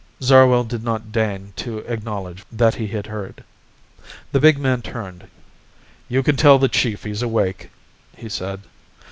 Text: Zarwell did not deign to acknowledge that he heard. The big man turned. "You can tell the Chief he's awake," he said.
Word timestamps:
Zarwell 0.19 0.63
did 0.63 0.83
not 0.83 1.11
deign 1.11 1.53
to 1.57 1.77
acknowledge 1.87 2.43
that 2.51 2.73
he 2.73 2.87
heard. 2.87 3.43
The 4.31 4.39
big 4.39 4.57
man 4.57 4.81
turned. 4.81 5.27
"You 6.09 6.23
can 6.23 6.37
tell 6.37 6.57
the 6.57 6.67
Chief 6.67 7.03
he's 7.03 7.21
awake," 7.21 7.69
he 8.17 8.27
said. 8.27 8.61